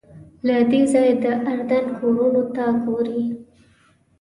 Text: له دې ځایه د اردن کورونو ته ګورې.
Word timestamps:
له 0.47 0.55
دې 0.71 0.81
ځایه 0.91 1.15
د 1.23 1.25
اردن 1.49 1.85
کورونو 1.97 2.41
ته 2.55 2.65
ګورې. 2.83 3.23